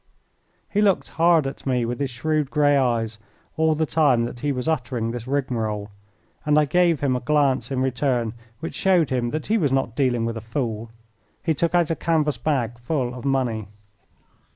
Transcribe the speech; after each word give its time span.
He 0.67 0.81
looked 0.81 1.09
hard 1.09 1.45
at 1.45 1.67
me 1.67 1.85
with 1.85 1.99
his 1.99 2.09
shrewd 2.09 2.49
grey 2.49 2.75
eyes 2.75 3.19
all 3.55 3.75
the 3.75 3.85
time 3.85 4.25
that 4.25 4.39
he 4.39 4.51
was 4.51 4.67
uttering 4.67 5.11
this 5.11 5.27
rigmarole, 5.27 5.91
and 6.43 6.57
I 6.57 6.65
gave 6.65 7.01
him 7.01 7.15
a 7.15 7.19
glance 7.19 7.69
in 7.69 7.83
return 7.83 8.33
which 8.61 8.73
showed 8.73 9.11
him 9.11 9.29
that 9.29 9.45
he 9.45 9.59
was 9.59 9.71
not 9.71 9.95
dealing 9.95 10.25
with 10.25 10.37
a 10.37 10.41
fool. 10.41 10.89
He 11.43 11.53
took 11.53 11.75
out 11.75 11.91
a 11.91 11.95
canvas 11.95 12.39
bag 12.39 12.79
full 12.79 13.13
of 13.13 13.25
money. 13.25 13.67